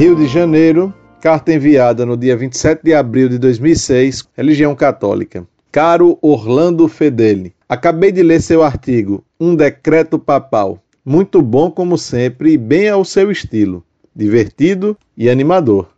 Rio 0.00 0.16
de 0.16 0.26
Janeiro, 0.26 0.94
carta 1.20 1.52
enviada 1.52 2.06
no 2.06 2.16
dia 2.16 2.34
27 2.34 2.82
de 2.82 2.94
abril 2.94 3.28
de 3.28 3.36
2006, 3.36 4.26
religião 4.34 4.74
católica. 4.74 5.46
Caro 5.70 6.18
Orlando 6.22 6.88
Fedeli, 6.88 7.54
acabei 7.68 8.10
de 8.10 8.22
ler 8.22 8.40
seu 8.40 8.62
artigo, 8.62 9.22
Um 9.38 9.54
Decreto 9.54 10.18
Papal. 10.18 10.82
Muito 11.04 11.42
bom, 11.42 11.70
como 11.70 11.98
sempre, 11.98 12.52
e 12.52 12.56
bem 12.56 12.88
ao 12.88 13.04
seu 13.04 13.30
estilo, 13.30 13.84
divertido 14.16 14.96
e 15.14 15.28
animador. 15.28 15.90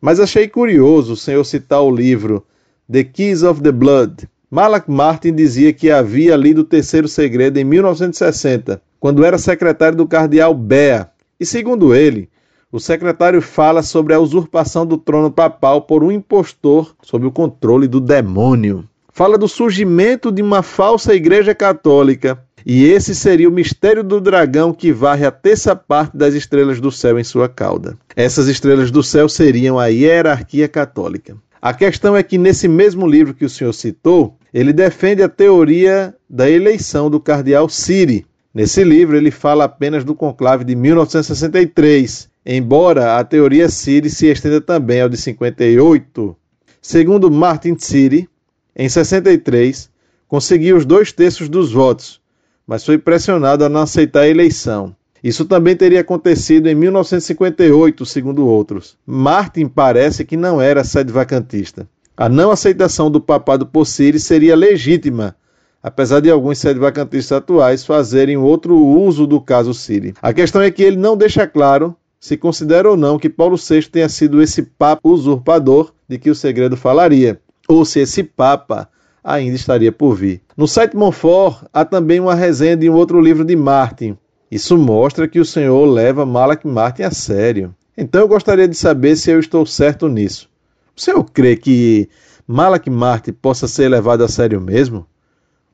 Mas 0.00 0.20
achei 0.20 0.48
curioso 0.48 1.12
o 1.12 1.16
senhor 1.16 1.44
citar 1.44 1.82
o 1.82 1.94
livro 1.94 2.46
The 2.90 3.04
Keys 3.04 3.42
of 3.42 3.60
the 3.60 3.72
Blood. 3.72 4.26
Malak 4.50 4.90
Martin 4.90 5.34
dizia 5.34 5.70
que 5.70 5.90
havia 5.90 6.34
lido 6.34 6.62
o 6.62 6.64
Terceiro 6.64 7.08
Segredo 7.08 7.58
em 7.58 7.64
1960, 7.64 8.80
quando 8.98 9.22
era 9.22 9.36
secretário 9.36 9.98
do 9.98 10.08
cardeal 10.08 10.54
Bea. 10.54 11.10
E 11.38 11.44
segundo 11.44 11.94
ele, 11.94 12.30
o 12.74 12.80
secretário 12.80 13.40
fala 13.40 13.84
sobre 13.84 14.14
a 14.14 14.18
usurpação 14.18 14.84
do 14.84 14.98
trono 14.98 15.30
papal 15.30 15.82
por 15.82 16.02
um 16.02 16.10
impostor 16.10 16.92
sob 17.02 17.24
o 17.24 17.30
controle 17.30 17.86
do 17.86 18.00
demônio. 18.00 18.84
Fala 19.12 19.38
do 19.38 19.46
surgimento 19.46 20.32
de 20.32 20.42
uma 20.42 20.60
falsa 20.60 21.14
igreja 21.14 21.54
católica, 21.54 22.36
e 22.66 22.84
esse 22.84 23.14
seria 23.14 23.48
o 23.48 23.52
mistério 23.52 24.02
do 24.02 24.20
dragão 24.20 24.72
que 24.72 24.90
varre 24.90 25.24
a 25.24 25.30
terça 25.30 25.76
parte 25.76 26.16
das 26.16 26.34
estrelas 26.34 26.80
do 26.80 26.90
céu 26.90 27.16
em 27.16 27.22
sua 27.22 27.48
cauda. 27.48 27.96
Essas 28.16 28.48
estrelas 28.48 28.90
do 28.90 29.04
céu 29.04 29.28
seriam 29.28 29.78
a 29.78 29.86
hierarquia 29.86 30.66
católica. 30.66 31.36
A 31.62 31.72
questão 31.72 32.16
é 32.16 32.24
que 32.24 32.36
nesse 32.36 32.66
mesmo 32.66 33.06
livro 33.06 33.34
que 33.34 33.44
o 33.44 33.48
senhor 33.48 33.72
citou, 33.72 34.36
ele 34.52 34.72
defende 34.72 35.22
a 35.22 35.28
teoria 35.28 36.12
da 36.28 36.50
eleição 36.50 37.08
do 37.08 37.20
cardeal 37.20 37.68
Siri. 37.68 38.26
Nesse 38.52 38.82
livro, 38.82 39.16
ele 39.16 39.30
fala 39.30 39.62
apenas 39.62 40.02
do 40.02 40.12
conclave 40.12 40.64
de 40.64 40.74
1963 40.74 42.33
embora 42.44 43.16
a 43.18 43.24
teoria 43.24 43.68
Siri 43.68 44.10
se 44.10 44.26
estenda 44.26 44.60
também 44.60 45.00
ao 45.00 45.08
de 45.08 45.16
58. 45.16 46.36
Segundo 46.82 47.30
Martin 47.30 47.76
Siri, 47.78 48.28
em 48.76 48.88
63, 48.88 49.88
conseguiu 50.28 50.76
os 50.76 50.84
dois 50.84 51.12
terços 51.12 51.48
dos 51.48 51.72
votos, 51.72 52.20
mas 52.66 52.84
foi 52.84 52.98
pressionado 52.98 53.64
a 53.64 53.68
não 53.68 53.80
aceitar 53.80 54.20
a 54.20 54.28
eleição. 54.28 54.94
Isso 55.22 55.46
também 55.46 55.74
teria 55.74 56.02
acontecido 56.02 56.68
em 56.68 56.74
1958, 56.74 58.04
segundo 58.04 58.46
outros. 58.46 58.98
Martin 59.06 59.66
parece 59.66 60.24
que 60.24 60.36
não 60.36 60.60
era 60.60 60.84
sede 60.84 61.10
vacantista. 61.10 61.88
A 62.14 62.28
não 62.28 62.50
aceitação 62.50 63.10
do 63.10 63.20
papado 63.20 63.64
por 63.64 63.86
Siri 63.86 64.20
seria 64.20 64.54
legítima, 64.54 65.34
apesar 65.82 66.20
de 66.20 66.30
alguns 66.30 66.62
vacantistas 66.62 67.38
atuais 67.38 67.86
fazerem 67.86 68.36
outro 68.36 68.76
uso 68.76 69.26
do 69.26 69.40
caso 69.40 69.72
Siri. 69.72 70.14
A 70.20 70.32
questão 70.32 70.60
é 70.60 70.70
que 70.70 70.82
ele 70.82 70.96
não 70.96 71.16
deixa 71.16 71.46
claro 71.46 71.96
se 72.24 72.38
considera 72.38 72.88
ou 72.88 72.96
não 72.96 73.18
que 73.18 73.28
Paulo 73.28 73.58
VI 73.58 73.82
tenha 73.82 74.08
sido 74.08 74.40
esse 74.40 74.62
papa 74.62 75.06
usurpador 75.06 75.92
de 76.08 76.18
que 76.18 76.30
o 76.30 76.34
segredo 76.34 76.74
falaria, 76.74 77.38
ou 77.68 77.84
se 77.84 78.00
esse 78.00 78.24
papa 78.24 78.88
ainda 79.22 79.54
estaria 79.54 79.92
por 79.92 80.14
vir. 80.14 80.40
No 80.56 80.66
site 80.66 80.96
Monfort 80.96 81.66
há 81.70 81.84
também 81.84 82.20
uma 82.20 82.34
resenha 82.34 82.78
de 82.78 82.88
um 82.88 82.94
outro 82.94 83.20
livro 83.20 83.44
de 83.44 83.54
Martin. 83.54 84.16
Isso 84.50 84.78
mostra 84.78 85.28
que 85.28 85.38
o 85.38 85.44
senhor 85.44 85.84
leva 85.84 86.24
Malak 86.24 86.66
Martin 86.66 87.02
a 87.02 87.10
sério. 87.10 87.74
Então 87.94 88.22
eu 88.22 88.28
gostaria 88.28 88.66
de 88.66 88.74
saber 88.74 89.16
se 89.16 89.30
eu 89.30 89.38
estou 89.38 89.66
certo 89.66 90.08
nisso. 90.08 90.48
O 90.96 91.00
senhor 91.02 91.22
crê 91.24 91.56
que 91.56 92.08
Malak 92.46 92.88
Martin 92.88 93.34
possa 93.34 93.68
ser 93.68 93.90
levado 93.90 94.24
a 94.24 94.28
sério 94.28 94.62
mesmo? 94.62 95.06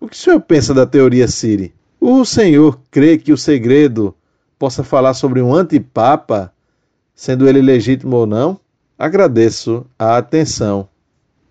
O 0.01 0.09
que 0.09 0.17
o 0.17 0.19
senhor 0.19 0.41
pensa 0.41 0.75
da 0.75 0.85
teoria 0.85 1.29
Siri? 1.29 1.73
O 2.01 2.25
senhor 2.25 2.81
crê 2.91 3.19
que 3.19 3.33
o 3.33 3.39
segredo 3.39 4.17
possa 4.61 4.85
falar 4.85 5.15
sobre 5.15 5.41
um 5.41 5.55
antipapa, 5.55 6.53
sendo 7.15 7.49
ele 7.49 7.63
legítimo 7.63 8.15
ou 8.15 8.27
não, 8.27 8.61
agradeço 8.99 9.87
a 9.99 10.19
atenção. 10.19 10.87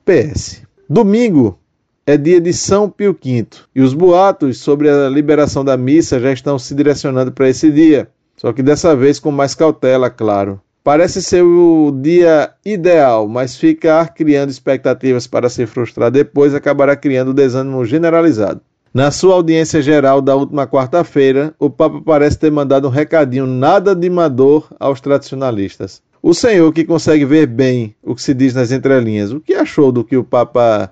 PS. 0.05 0.61
Domingo 0.87 1.57
é 2.05 2.15
dia 2.15 2.39
de 2.39 2.53
São 2.53 2.87
Pio 2.87 3.17
V 3.19 3.47
e 3.73 3.81
os 3.81 3.95
boatos 3.95 4.59
sobre 4.59 4.91
a 4.91 5.09
liberação 5.09 5.65
da 5.65 5.75
missa 5.75 6.19
já 6.19 6.31
estão 6.31 6.59
se 6.59 6.75
direcionando 6.75 7.31
para 7.31 7.49
esse 7.49 7.71
dia, 7.71 8.07
só 8.37 8.53
que 8.53 8.61
dessa 8.61 8.95
vez 8.95 9.19
com 9.19 9.31
mais 9.31 9.55
cautela, 9.55 10.11
claro. 10.11 10.61
Parece 10.83 11.19
ser 11.23 11.41
o 11.41 11.91
dia 11.91 12.51
ideal, 12.63 13.27
mas 13.27 13.55
ficar 13.55 14.13
criando 14.13 14.51
expectativas 14.51 15.25
para 15.25 15.49
se 15.49 15.65
frustrar 15.65 16.11
depois 16.11 16.53
acabará 16.53 16.95
criando 16.95 17.33
desânimo 17.33 17.83
generalizado. 17.85 18.61
Na 18.91 19.11
sua 19.11 19.35
audiência 19.35 19.83
geral 19.83 20.19
da 20.19 20.35
última 20.35 20.65
quarta-feira, 20.65 21.53
o 21.59 21.69
Papa 21.69 22.01
parece 22.03 22.39
ter 22.39 22.51
mandado 22.51 22.87
um 22.87 22.91
recadinho 22.91 23.45
nada 23.45 23.91
animador 23.91 24.67
aos 24.79 24.99
tradicionalistas. 24.99 26.01
O 26.23 26.33
senhor 26.33 26.73
que 26.73 26.83
consegue 26.83 27.23
ver 27.23 27.45
bem 27.45 27.95
o 28.03 28.15
que 28.15 28.21
se 28.21 28.33
diz 28.33 28.55
nas 28.55 28.71
entrelinhas, 28.71 29.31
o 29.31 29.39
que 29.39 29.53
achou 29.53 29.91
do 29.91 30.03
que 30.03 30.17
o 30.17 30.23
Papa 30.23 30.91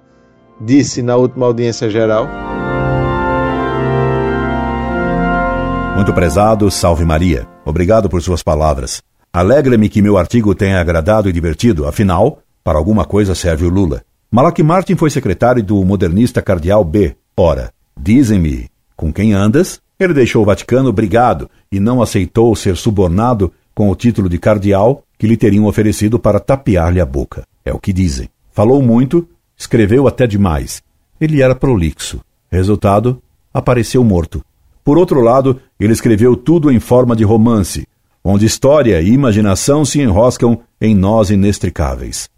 disse 0.62 1.02
na 1.02 1.16
última 1.16 1.48
audiência 1.48 1.90
geral? 1.90 2.30
Muito 5.96 6.14
prezado, 6.14 6.70
salve 6.70 7.04
Maria. 7.04 7.48
Obrigado 7.66 8.08
por 8.08 8.22
suas 8.22 8.44
palavras. 8.44 9.02
Alegra-me 9.34 9.90
que 9.90 10.04
meu 10.04 10.18
artigo 10.18 10.54
tenha 10.54 10.80
agradado 10.80 11.28
e 11.28 11.34
divertido, 11.34 11.88
afinal, 11.88 12.40
para 12.64 12.78
alguma 12.78 13.06
coisa 13.06 13.34
serve 13.34 13.66
o 13.66 13.70
Lula. 13.70 14.04
Malak 14.32 14.62
Martin 14.62 14.96
foi 14.96 15.10
secretário 15.10 15.64
do 15.64 15.84
modernista 15.84 16.44
cardeal 16.44 16.84
B. 16.84 17.16
Ora, 17.36 17.72
Dizem-me, 18.00 18.70
com 18.96 19.12
quem 19.12 19.34
andas? 19.34 19.82
Ele 20.00 20.14
deixou 20.14 20.44
o 20.44 20.46
Vaticano 20.46 20.94
brigado 20.94 21.50
e 21.72 21.80
não 21.80 22.02
aceitou 22.02 22.56
ser 22.56 22.78
subornado 22.78 23.52
com 23.74 23.90
o 23.90 23.96
título 23.96 24.30
de 24.30 24.38
cardeal 24.38 25.04
que 25.18 25.28
lhe 25.28 25.36
teriam 25.36 25.66
oferecido 25.66 26.20
para 26.20 26.40
tapear-lhe 26.40 27.02
a 27.02 27.06
boca. 27.06 27.44
É 27.66 27.74
o 27.74 27.80
que 27.80 27.92
dizem. 27.92 28.30
Falou 28.52 28.82
muito, 28.82 29.28
escreveu 29.58 30.08
até 30.08 30.28
demais. 30.28 30.82
Ele 31.20 31.42
era 31.42 31.56
prolixo. 31.56 32.22
Resultado, 32.50 33.22
apareceu 33.54 34.04
morto. 34.04 34.44
Por 34.84 34.98
outro 34.98 35.20
lado, 35.20 35.60
ele 35.80 35.94
escreveu 35.94 36.36
tudo 36.36 36.72
em 36.72 36.80
forma 36.80 37.16
de 37.16 37.24
romance, 37.24 37.88
onde 38.24 38.46
história 38.46 39.02
e 39.02 39.12
imaginação 39.12 39.84
se 39.84 40.00
enroscam 40.00 40.62
em 40.80 40.96
nós 40.96 41.30
inextricáveis. 41.30 42.30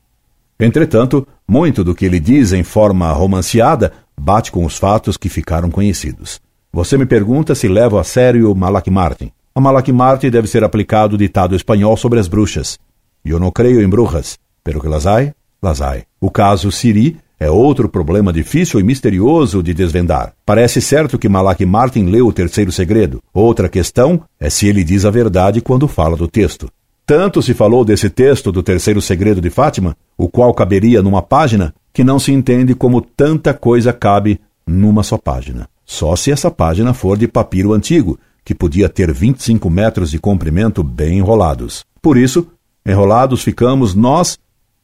Entretanto, 0.60 1.28
muito 1.48 1.84
do 1.84 1.96
que 1.96 2.06
ele 2.06 2.20
diz 2.20 2.52
em 2.52 2.64
forma 2.64 3.12
romanceada 3.12 3.94
bate 4.20 4.52
com 4.52 4.66
os 4.66 4.78
fatos 4.78 5.18
que 5.18 5.30
ficaram 5.30 5.72
conhecidos. 5.72 6.40
Você 6.72 6.98
me 6.98 7.06
pergunta 7.06 7.56
se 7.56 7.68
levo 7.68 7.98
a 7.98 8.04
sério 8.04 8.52
o 8.52 8.56
Malak 8.56 8.92
Martin. 8.92 9.32
A 9.56 9.62
Malak 9.62 9.92
Martin 9.92 10.30
deve 10.30 10.48
ser 10.48 10.64
aplicado 10.64 11.16
o 11.16 11.18
ditado 11.18 11.56
espanhol 11.56 11.98
sobre 11.98 12.20
as 12.20 12.28
bruxas. 12.28 12.78
Eu 13.26 13.40
não 13.40 13.50
creio 13.50 13.82
em 13.82 13.90
bruxas, 13.90 14.38
pero 14.64 14.80
que 14.80 14.88
las 14.88 15.08
hay, 15.08 15.34
las 15.62 15.82
hay. 15.82 16.04
O 16.22 16.30
caso 16.30 16.72
Siri 16.72 17.18
é 17.40 17.50
outro 17.50 17.88
problema 17.88 18.34
difícil 18.34 18.80
e 18.80 18.84
misterioso 18.84 19.64
de 19.64 19.74
desvendar. 19.74 20.34
Parece 20.46 20.82
certo 20.82 21.18
que 21.18 21.30
Malak 21.30 21.66
Martin 21.66 22.06
leu 22.06 22.28
o 22.28 22.34
terceiro 22.34 22.72
segredo. 22.72 23.24
Outra 23.34 23.70
questão 23.70 24.22
é 24.40 24.50
se 24.50 24.68
ele 24.68 24.84
diz 24.84 25.06
a 25.06 25.10
verdade 25.10 25.62
quando 25.62 25.88
fala 25.88 26.18
do 26.18 26.28
texto. 26.28 26.70
Tanto 27.06 27.42
se 27.42 27.56
falou 27.56 27.84
desse 27.84 28.10
texto 28.10 28.52
do 28.52 28.62
terceiro 28.62 29.02
segredo 29.02 29.42
de 29.42 29.50
Fátima, 29.50 29.98
o 30.16 30.30
qual 30.30 30.54
caberia 30.54 31.02
numa 31.02 31.24
página, 31.24 31.74
que 31.94 32.04
não 32.04 32.20
se 32.20 32.32
entende 32.32 32.74
como 32.76 33.02
tanta 33.02 33.54
coisa 33.54 33.92
cabe 33.92 34.40
numa 34.66 35.04
só 35.04 35.18
página. 35.18 35.68
Só 35.86 36.16
se 36.16 36.32
essa 36.32 36.52
página 36.52 36.94
for 36.94 37.18
de 37.18 37.28
papiro 37.28 37.74
antigo, 37.74 38.20
que 38.46 38.54
podia 38.54 38.88
ter 38.88 39.12
25 39.12 39.70
metros 39.70 40.12
de 40.12 40.20
comprimento 40.20 40.84
bem 40.84 41.18
enrolados. 41.18 41.84
Por 42.02 42.18
isso, 42.18 42.48
enrolados 42.86 43.44
ficamos 43.44 43.96
nós 43.96 44.38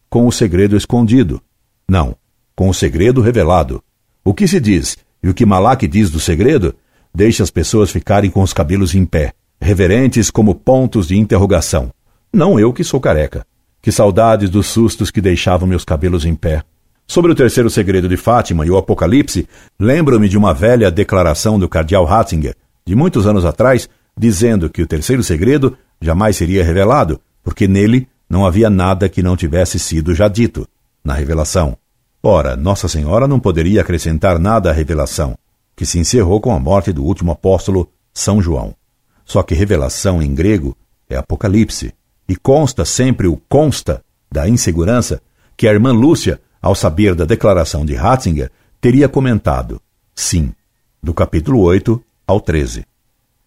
com 0.10 0.28
o 0.28 0.32
segredo 0.32 0.76
escondido. 0.76 1.42
Não, 1.88 2.16
com 2.56 2.70
o 2.70 2.74
segredo 2.74 3.22
revelado. 3.22 3.84
O 4.24 4.34
que 4.34 4.48
se 4.48 4.60
diz 4.60 4.98
e 5.22 5.30
o 5.30 5.34
que 5.34 5.46
Malak 5.46 5.88
diz 5.88 6.10
do 6.10 6.20
segredo 6.20 6.76
deixa 7.14 7.44
as 7.44 7.52
pessoas 7.52 7.92
ficarem 7.92 8.30
com 8.30 8.42
os 8.42 8.54
cabelos 8.54 8.94
em 8.94 9.06
pé, 9.06 9.34
reverentes 9.60 10.30
como 10.30 10.54
pontos 10.54 11.08
de 11.08 11.18
interrogação. 11.18 11.92
Não 12.34 12.60
eu 12.60 12.74
que 12.74 12.84
sou 12.84 13.00
careca. 13.00 13.46
Que 13.82 13.92
saudades 13.92 14.50
dos 14.50 14.68
sustos 14.68 15.12
que 15.12 15.22
deixavam 15.22 15.68
meus 15.68 15.86
cabelos 15.86 16.26
em 16.26 16.36
pé. 16.36 16.64
Sobre 17.08 17.32
o 17.32 17.36
terceiro 17.36 17.70
segredo 17.70 18.10
de 18.10 18.18
Fátima 18.18 18.66
e 18.66 18.70
o 18.70 18.78
Apocalipse, 18.78 19.48
lembro-me 19.80 20.28
de 20.28 20.38
uma 20.38 20.54
velha 20.54 20.90
declaração 20.90 21.60
do 21.60 21.70
cardeal 21.70 22.04
Ratzinger, 22.04 22.56
de 22.86 22.96
muitos 22.96 23.28
anos 23.28 23.46
atrás, 23.46 23.88
dizendo 24.18 24.70
que 24.70 24.82
o 24.82 24.88
terceiro 24.88 25.24
segredo 25.24 25.78
jamais 26.02 26.36
seria 26.36 26.64
revelado, 26.64 27.20
porque 27.44 27.68
nele 27.68 28.08
não 28.30 28.46
havia 28.46 28.70
nada 28.70 29.08
que 29.08 29.22
não 29.22 29.38
tivesse 29.38 29.78
sido 29.78 30.16
já 30.16 30.28
dito, 30.28 30.68
na 31.04 31.14
revelação. 31.14 31.78
Ora, 32.24 32.56
Nossa 32.56 32.88
Senhora 32.88 33.28
não 33.28 33.40
poderia 33.40 33.82
acrescentar 33.82 34.40
nada 34.40 34.72
à 34.72 34.74
revelação, 34.74 35.38
que 35.76 35.86
se 35.86 36.00
encerrou 36.00 36.42
com 36.42 36.54
a 36.54 36.60
morte 36.60 36.92
do 36.92 37.04
último 37.04 37.32
apóstolo, 37.32 37.88
São 38.12 38.42
João. 38.42 38.74
Só 39.24 39.44
que 39.44 39.54
revelação 39.54 40.22
em 40.22 40.34
grego 40.34 40.76
é 41.08 41.16
Apocalipse, 41.16 41.94
e 42.28 42.36
consta 42.36 42.84
sempre 42.84 43.28
o 43.28 43.40
consta 43.48 44.04
da 44.32 44.50
insegurança 44.50 45.22
que 45.56 45.68
a 45.68 45.72
irmã 45.72 45.92
Lúcia, 45.92 46.42
ao 46.66 46.74
saber 46.74 47.14
da 47.14 47.26
declaração 47.26 47.86
de 47.86 47.94
Ratzinger, 47.94 48.50
teria 48.82 49.08
comentado, 49.08 49.80
sim, 50.16 50.52
do 51.02 51.14
capítulo 51.14 51.60
8 51.62 52.04
ao 52.26 52.42
13. 52.42 52.84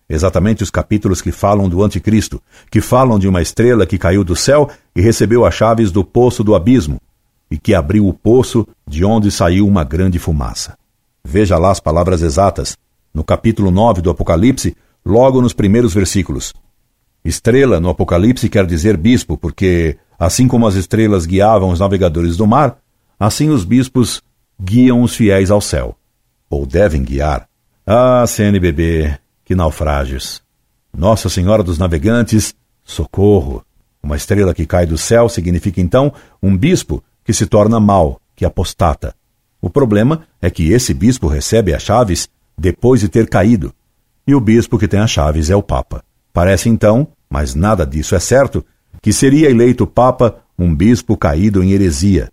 exatamente 0.09 0.63
os 0.63 0.71
capítulos 0.71 1.21
que 1.21 1.33
falam 1.33 1.69
do 1.69 1.83
Anticristo, 1.83 2.41
que 2.71 2.81
falam 2.81 3.19
de 3.19 3.27
uma 3.27 3.43
estrela 3.43 3.85
que 3.85 3.99
caiu 3.99 4.23
do 4.23 4.37
céu 4.37 4.71
e 4.95 5.01
recebeu 5.01 5.45
as 5.45 5.53
chaves 5.53 5.91
do 5.91 6.05
poço 6.05 6.45
do 6.45 6.55
abismo, 6.55 7.01
e 7.51 7.59
que 7.59 7.75
abriu 7.75 8.07
o 8.07 8.15
poço 8.15 8.65
de 8.87 9.05
onde 9.05 9.33
saiu 9.33 9.67
uma 9.67 9.83
grande 9.83 10.21
fumaça. 10.21 10.79
Veja 11.25 11.59
lá 11.59 11.73
as 11.73 11.81
palavras 11.81 12.23
exatas, 12.23 12.77
no 13.13 13.25
capítulo 13.25 13.73
9 13.73 14.01
do 14.01 14.11
Apocalipse, 14.11 14.77
logo 15.05 15.43
nos 15.43 15.53
primeiros 15.53 15.93
versículos. 15.93 16.55
Estrela 17.25 17.81
no 17.81 17.89
Apocalipse 17.89 18.49
quer 18.49 18.65
dizer 18.65 18.97
bispo, 18.97 19.37
porque, 19.37 19.99
assim 20.17 20.47
como 20.47 20.69
as 20.69 20.77
estrelas 20.77 21.27
guiavam 21.27 21.71
os 21.71 21.81
navegadores 21.81 22.37
do 22.37 22.47
mar, 22.47 22.79
assim 23.19 23.51
os 23.51 23.65
bispos 23.65 24.23
guiam 24.61 25.03
os 25.03 25.15
fiéis 25.15 25.51
ao 25.51 25.61
céu. 25.61 25.97
Ou 26.51 26.67
devem 26.67 27.03
guiar. 27.03 27.49
Ah, 27.87 28.25
CNBB, 28.27 29.19
que 29.45 29.55
naufrágios! 29.55 30.43
Nossa 30.97 31.29
Senhora 31.29 31.63
dos 31.63 31.79
Navegantes, 31.79 32.55
socorro! 32.85 33.65
Uma 34.03 34.17
estrela 34.17 34.55
que 34.55 34.67
cai 34.67 34.87
do 34.87 34.97
céu 34.97 35.29
significa 35.29 35.81
então 35.81 36.13
um 36.43 36.57
bispo 36.57 37.03
que 37.25 37.33
se 37.33 37.47
torna 37.47 37.81
mau, 37.81 38.21
que 38.35 38.45
apostata. 38.45 39.15
O 39.61 39.69
problema 39.69 40.23
é 40.41 40.51
que 40.51 40.73
esse 40.73 40.95
bispo 40.95 41.27
recebe 41.27 41.75
as 41.75 41.83
chaves 41.83 42.29
depois 42.57 43.01
de 43.01 43.09
ter 43.09 43.29
caído, 43.29 43.75
e 44.27 44.35
o 44.35 44.41
bispo 44.41 44.79
que 44.79 44.89
tem 44.89 45.01
as 45.01 45.11
chaves 45.11 45.51
é 45.51 45.57
o 45.57 45.63
Papa. 45.63 46.05
Parece 46.33 46.69
então, 46.69 47.09
mas 47.29 47.55
nada 47.55 47.85
disso 47.87 48.15
é 48.15 48.21
certo, 48.21 48.65
que 49.01 49.13
seria 49.13 49.51
eleito 49.51 49.87
Papa 49.87 50.39
um 50.59 50.75
bispo 50.75 51.17
caído 51.17 51.63
em 51.63 51.73
heresia. 51.73 52.31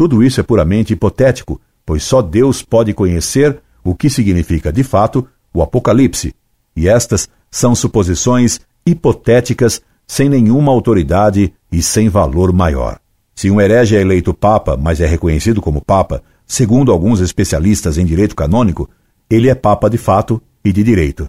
Tudo 0.00 0.22
isso 0.22 0.40
é 0.40 0.42
puramente 0.42 0.94
hipotético, 0.94 1.60
pois 1.84 2.02
só 2.02 2.22
Deus 2.22 2.62
pode 2.62 2.94
conhecer 2.94 3.60
o 3.84 3.94
que 3.94 4.08
significa 4.08 4.72
de 4.72 4.82
fato 4.82 5.28
o 5.52 5.60
Apocalipse, 5.60 6.34
e 6.74 6.88
estas 6.88 7.28
são 7.50 7.74
suposições 7.74 8.60
hipotéticas 8.86 9.82
sem 10.06 10.26
nenhuma 10.26 10.72
autoridade 10.72 11.52
e 11.70 11.82
sem 11.82 12.08
valor 12.08 12.50
maior. 12.50 12.98
Se 13.34 13.50
um 13.50 13.60
herege 13.60 13.94
é 13.94 14.00
eleito 14.00 14.32
Papa, 14.32 14.74
mas 14.74 15.02
é 15.02 15.06
reconhecido 15.06 15.60
como 15.60 15.84
Papa, 15.84 16.22
segundo 16.46 16.90
alguns 16.90 17.20
especialistas 17.20 17.98
em 17.98 18.06
direito 18.06 18.34
canônico, 18.34 18.88
ele 19.28 19.50
é 19.50 19.54
Papa 19.54 19.90
de 19.90 19.98
fato 19.98 20.40
e 20.64 20.72
de 20.72 20.82
direito. 20.82 21.28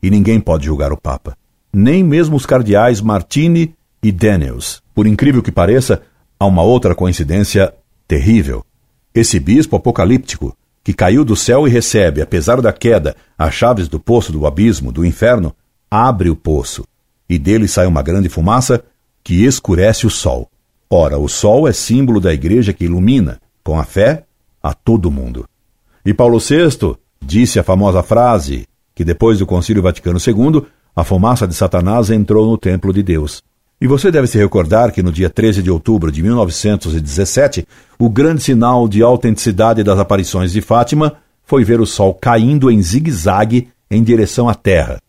E 0.00 0.08
ninguém 0.08 0.38
pode 0.38 0.66
julgar 0.66 0.92
o 0.92 0.96
Papa. 0.96 1.36
Nem 1.72 2.04
mesmo 2.04 2.36
os 2.36 2.46
cardeais 2.46 3.00
Martini 3.00 3.74
e 4.00 4.12
Daniels. 4.12 4.80
Por 4.94 5.04
incrível 5.04 5.42
que 5.42 5.50
pareça, 5.50 6.00
há 6.38 6.46
uma 6.46 6.62
outra 6.62 6.94
coincidência 6.94 7.74
terrível. 8.06 8.64
Esse 9.14 9.38
bispo 9.38 9.76
apocalíptico, 9.76 10.56
que 10.82 10.92
caiu 10.92 11.24
do 11.24 11.34
céu 11.34 11.66
e 11.66 11.70
recebe, 11.70 12.20
apesar 12.20 12.60
da 12.60 12.72
queda, 12.72 13.16
as 13.38 13.54
chaves 13.54 13.88
do 13.88 13.98
poço 13.98 14.32
do 14.32 14.46
abismo, 14.46 14.92
do 14.92 15.04
inferno, 15.04 15.54
abre 15.90 16.28
o 16.28 16.36
poço, 16.36 16.84
e 17.28 17.38
dele 17.38 17.66
sai 17.66 17.86
uma 17.86 18.02
grande 18.02 18.28
fumaça 18.28 18.84
que 19.22 19.44
escurece 19.44 20.06
o 20.06 20.10
sol. 20.10 20.50
Ora, 20.90 21.18
o 21.18 21.28
sol 21.28 21.66
é 21.66 21.72
símbolo 21.72 22.20
da 22.20 22.34
igreja 22.34 22.72
que 22.72 22.84
ilumina, 22.84 23.40
com 23.62 23.78
a 23.78 23.84
fé, 23.84 24.24
a 24.62 24.74
todo 24.74 25.10
mundo. 25.10 25.48
E 26.04 26.12
Paulo 26.12 26.38
VI 26.38 26.96
disse 27.24 27.58
a 27.58 27.62
famosa 27.62 28.02
frase 28.02 28.66
que 28.94 29.04
depois 29.04 29.38
do 29.38 29.46
Concílio 29.46 29.82
Vaticano 29.82 30.18
II, 30.18 30.66
a 30.94 31.02
fumaça 31.02 31.48
de 31.48 31.54
Satanás 31.54 32.10
entrou 32.10 32.46
no 32.46 32.56
templo 32.56 32.92
de 32.92 33.02
Deus. 33.02 33.42
E 33.84 33.86
você 33.86 34.10
deve 34.10 34.26
se 34.26 34.38
recordar 34.38 34.92
que 34.92 35.02
no 35.02 35.12
dia 35.12 35.28
13 35.28 35.62
de 35.62 35.70
outubro 35.70 36.10
de 36.10 36.22
1917, 36.22 37.68
o 37.98 38.08
grande 38.08 38.42
sinal 38.42 38.88
de 38.88 39.02
autenticidade 39.02 39.84
das 39.84 39.98
aparições 39.98 40.52
de 40.52 40.62
Fátima 40.62 41.16
foi 41.44 41.64
ver 41.64 41.82
o 41.82 41.84
sol 41.84 42.14
caindo 42.14 42.70
em 42.70 42.80
zigue-zague 42.80 43.68
em 43.90 44.02
direção 44.02 44.48
à 44.48 44.54
terra. 44.54 45.02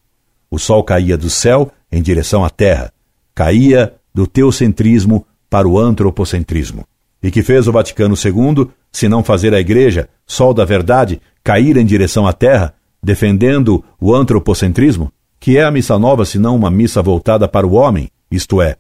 O 0.51 0.59
sol 0.59 0.83
caía 0.83 1.17
do 1.17 1.29
céu 1.29 1.71
em 1.89 2.01
direção 2.01 2.43
à 2.43 2.49
terra, 2.49 2.91
caía 3.33 3.93
do 4.13 4.27
teocentrismo 4.27 5.25
para 5.49 5.65
o 5.65 5.79
antropocentrismo. 5.79 6.83
E 7.23 7.31
que 7.31 7.43
fez 7.43 7.69
o 7.69 7.71
Vaticano 7.71 8.13
II, 8.13 8.67
se 8.91 9.07
não 9.07 9.23
fazer 9.23 9.53
a 9.53 9.59
Igreja, 9.61 10.09
sol 10.27 10.53
da 10.53 10.65
verdade, 10.65 11.21
cair 11.41 11.77
em 11.77 11.85
direção 11.85 12.27
à 12.27 12.33
terra, 12.33 12.73
defendendo 13.01 13.81
o 14.01 14.13
antropocentrismo? 14.13 15.13
Que 15.39 15.57
é 15.57 15.63
a 15.63 15.71
missa 15.71 15.97
nova 15.97 16.25
senão 16.25 16.57
uma 16.57 16.69
missa 16.69 17.01
voltada 17.01 17.47
para 17.47 17.65
o 17.65 17.71
homem, 17.71 18.09
isto 18.35 18.61
é, 18.61 18.75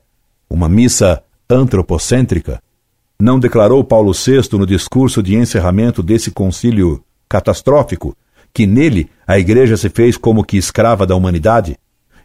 uma 0.49 0.69
missa 0.69 1.23
antropocêntrica? 1.49 2.61
Não 3.19 3.39
declarou 3.39 3.83
Paulo 3.83 4.13
VI 4.13 4.57
no 4.57 4.65
discurso 4.65 5.23
de 5.23 5.35
encerramento 5.35 6.03
desse 6.03 6.29
concílio 6.31 7.03
catastrófico 7.29 8.15
que 8.55 8.65
nele 8.65 9.09
a 9.27 9.37
Igreja 9.37 9.75
se 9.75 9.89
fez 9.89 10.15
como 10.15 10.43
que 10.43 10.55
escrava 10.55 11.05
da 11.05 11.13
humanidade? 11.13 11.77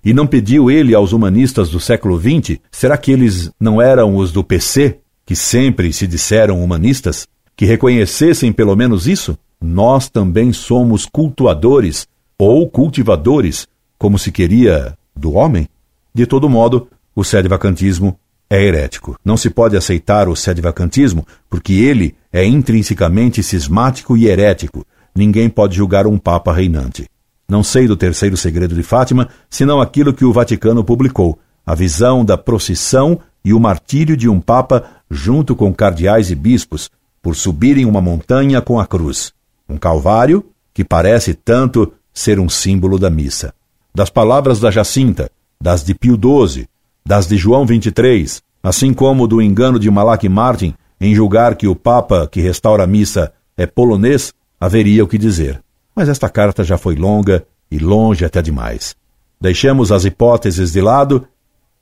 E 0.04 0.14
não 0.14 0.26
pediu 0.26 0.70
ele 0.70 0.94
aos 0.94 1.12
humanistas 1.12 1.68
do 1.68 1.80
século 1.80 2.18
XX, 2.18 2.58
será 2.70 2.96
que 2.96 3.10
eles 3.10 3.50
não 3.60 3.82
eram 3.82 4.16
os 4.16 4.30
do 4.30 4.44
PC, 4.44 4.98
que 5.26 5.34
sempre 5.34 5.92
se 5.92 6.06
disseram 6.06 6.62
humanistas, 6.62 7.26
que 7.56 7.66
reconhecessem 7.66 8.52
pelo 8.52 8.76
menos 8.76 9.08
isso? 9.08 9.36
Nós 9.60 10.08
também 10.08 10.52
somos 10.52 11.04
cultuadores 11.04 12.06
ou 12.38 12.68
cultivadores, 12.70 13.66
como 13.98 14.18
se 14.18 14.32
queria, 14.32 14.96
do 15.14 15.34
homem? 15.34 15.68
De 16.14 16.26
todo 16.26 16.48
modo, 16.48 16.88
o 17.14 17.24
sedevacantismo 17.24 18.18
é 18.48 18.62
herético. 18.62 19.16
Não 19.24 19.36
se 19.36 19.48
pode 19.48 19.76
aceitar 19.76 20.28
o 20.28 20.34
sedevacantismo 20.34 21.26
porque 21.48 21.72
ele 21.74 22.16
é 22.32 22.44
intrinsecamente 22.44 23.42
cismático 23.42 24.16
e 24.16 24.26
herético. 24.26 24.84
Ninguém 25.14 25.48
pode 25.48 25.76
julgar 25.76 26.06
um 26.06 26.18
papa 26.18 26.52
reinante. 26.52 27.06
Não 27.48 27.62
sei 27.62 27.86
do 27.86 27.96
terceiro 27.96 28.36
segredo 28.36 28.74
de 28.74 28.82
Fátima, 28.82 29.28
senão 29.48 29.80
aquilo 29.80 30.14
que 30.14 30.24
o 30.24 30.32
Vaticano 30.32 30.84
publicou, 30.84 31.38
a 31.66 31.74
visão 31.74 32.24
da 32.24 32.38
procissão 32.38 33.20
e 33.44 33.52
o 33.52 33.60
martírio 33.60 34.16
de 34.16 34.28
um 34.28 34.40
papa 34.40 34.84
junto 35.10 35.56
com 35.56 35.74
cardeais 35.74 36.30
e 36.30 36.34
bispos, 36.34 36.90
por 37.20 37.34
subirem 37.34 37.84
uma 37.84 38.00
montanha 38.00 38.60
com 38.60 38.78
a 38.78 38.86
cruz. 38.86 39.32
Um 39.68 39.76
calvário 39.76 40.44
que 40.72 40.84
parece 40.84 41.34
tanto 41.34 41.92
ser 42.14 42.38
um 42.38 42.48
símbolo 42.48 42.98
da 42.98 43.10
missa. 43.10 43.52
Das 43.94 44.10
palavras 44.10 44.60
da 44.60 44.70
Jacinta, 44.70 45.30
das 45.60 45.84
de 45.84 45.94
Pio 45.94 46.16
XII, 46.16 46.68
das 47.04 47.26
de 47.26 47.36
João 47.36 47.66
23, 47.66 48.42
assim 48.62 48.92
como 48.92 49.26
do 49.26 49.40
engano 49.40 49.78
de 49.78 49.90
Malak 49.90 50.28
Martin 50.28 50.74
em 51.00 51.14
julgar 51.14 51.56
que 51.56 51.66
o 51.66 51.74
Papa 51.74 52.28
que 52.30 52.40
restaura 52.40 52.84
a 52.84 52.86
missa 52.86 53.32
é 53.56 53.66
polonês, 53.66 54.34
haveria 54.60 55.02
o 55.02 55.08
que 55.08 55.16
dizer. 55.16 55.62
Mas 55.96 56.08
esta 56.08 56.28
carta 56.28 56.62
já 56.62 56.76
foi 56.76 56.94
longa 56.94 57.44
e 57.70 57.78
longe 57.78 58.24
até 58.24 58.42
demais. 58.42 58.94
Deixemos 59.40 59.90
as 59.90 60.04
hipóteses 60.04 60.72
de 60.72 60.80
lado, 60.80 61.26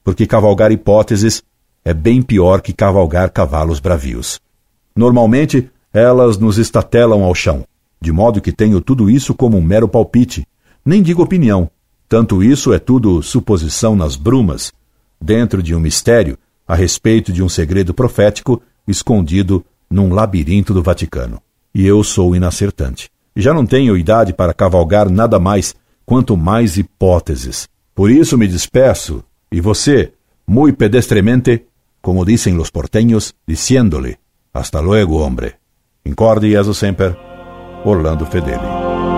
porque 0.05 0.27
cavalgar 0.27 0.71
hipóteses 0.71 1.43
é 1.85 1.93
bem 1.93 2.23
pior 2.23 2.61
que 2.61 2.73
cavalgar 2.73 3.31
cavalos 3.31 3.81
bravios. 3.81 4.41
Normalmente, 4.95 5.69
elas 5.93 6.39
nos 6.39 6.59
estatelam 6.59 7.25
ao 7.25 7.35
chão, 7.35 7.65
de 8.01 8.13
modo 8.13 8.41
que 8.41 8.53
tenho 8.53 8.81
tudo 8.81 9.11
isso 9.11 9.35
como 9.35 9.57
um 9.57 9.63
mero 9.63 9.89
palpite, 9.89 10.47
nem 10.85 11.03
digo 11.03 11.23
opinião. 11.23 11.69
Tanto 12.09 12.43
isso 12.43 12.73
é 12.73 12.79
tudo 12.79 13.23
suposição 13.23 13.97
nas 13.97 14.17
brumas, 14.17 14.73
dentro 15.21 15.63
de 15.63 15.75
um 15.75 15.81
mistério 15.81 16.39
a 16.67 16.75
respeito 16.75 17.33
de 17.33 17.43
um 17.43 17.49
segredo 17.49 17.95
profético 17.95 18.63
escondido 18.87 19.65
num 19.91 20.13
labirinto 20.13 20.75
do 20.75 20.83
Vaticano. 20.83 21.41
E 21.75 21.87
eu 21.87 22.03
sou 22.05 22.37
inacertante. 22.37 23.11
Já 23.35 23.55
não 23.55 23.65
tenho 23.65 23.97
idade 23.97 24.33
para 24.33 24.53
cavalgar 24.53 25.09
nada 25.09 25.39
mais, 25.39 25.75
quanto 26.05 26.37
mais 26.37 26.77
hipóteses. 26.77 27.69
Por 27.95 28.11
isso 28.11 28.37
me 28.37 28.47
despeço, 28.47 29.23
e 29.51 29.61
você, 29.61 30.13
muito 30.47 30.77
pedestremente, 30.77 31.65
como 32.03 32.25
dizem 32.25 32.55
los 32.55 32.71
porteños, 32.71 33.35
diciéndole, 33.47 34.19
hasta 34.53 34.81
luego, 34.81 35.19
hombre. 35.19 35.55
Incorde 36.05 36.49
e 36.49 36.75
sempre, 36.75 37.17
Orlando 37.85 38.25
Fedeli. 38.27 39.18